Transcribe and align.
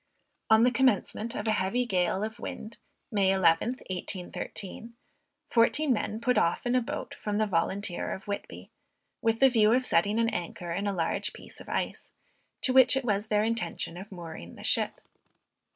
On 0.49 0.63
the 0.63 0.71
commencement 0.71 1.35
of 1.35 1.47
a 1.47 1.51
heavy 1.51 1.85
gale 1.85 2.23
of 2.23 2.39
wind, 2.39 2.79
May 3.11 3.29
11th, 3.29 3.85
1813, 3.91 4.95
fourteen 5.51 5.93
men 5.93 6.19
put 6.19 6.39
off 6.39 6.65
in 6.65 6.73
a 6.73 6.81
boat 6.81 7.13
from 7.13 7.37
the 7.37 7.45
Volunteer 7.45 8.11
of 8.11 8.23
Whitby, 8.27 8.71
with 9.21 9.39
the 9.39 9.47
view 9.49 9.73
of 9.73 9.85
setting 9.85 10.17
an 10.17 10.29
anchor 10.29 10.71
in 10.71 10.87
a 10.87 10.91
large 10.91 11.33
piece 11.33 11.61
of 11.61 11.69
ice, 11.69 12.13
to 12.61 12.73
which 12.73 12.97
it 12.97 13.05
was 13.05 13.27
their 13.27 13.43
intention 13.43 13.95
of 13.95 14.11
mooring 14.11 14.55
the 14.55 14.63
ship. 14.63 15.01